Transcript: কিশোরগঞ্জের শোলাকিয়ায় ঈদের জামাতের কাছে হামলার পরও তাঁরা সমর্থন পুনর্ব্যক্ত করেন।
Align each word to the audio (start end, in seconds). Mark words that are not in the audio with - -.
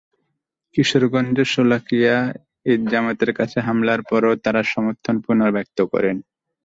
কিশোরগঞ্জের 0.75 1.47
শোলাকিয়ায় 1.53 2.29
ঈদের 2.65 2.87
জামাতের 2.91 3.31
কাছে 3.37 3.57
হামলার 3.67 4.01
পরও 4.09 4.33
তাঁরা 4.43 4.61
সমর্থন 4.73 5.15
পুনর্ব্যক্ত 5.25 5.79
করেন। 5.93 6.15